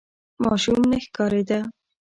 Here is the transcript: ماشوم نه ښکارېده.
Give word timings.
ماشوم 0.43 0.81
نه 0.91 0.97
ښکارېده. 1.05 1.59